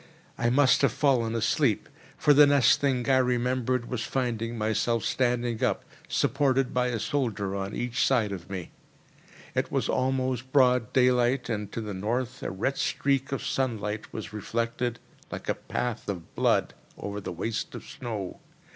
[0.35, 5.63] I must have fallen asleep; for the next thing I remembered was finding myself standing
[5.63, 8.71] up, supported by a soldier on each side of me.
[9.53, 14.33] It was almost broad daylight, and to the north a red streak of sunlight was
[14.33, 14.97] reflected,
[15.31, 18.39] like a path of blood, over the waste of snow.